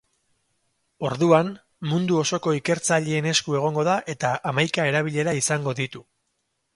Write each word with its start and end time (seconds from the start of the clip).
Orduan, 1.09 1.49
mundu 1.91 2.17
osoko 2.21 2.53
ikertzaileen 2.59 3.27
esku 3.33 3.57
egongo 3.59 3.83
da 3.89 3.93
eta 4.15 4.31
hamaika 4.53 4.87
erabilera 4.93 5.35
izango 5.41 5.75
ditu. 5.81 6.03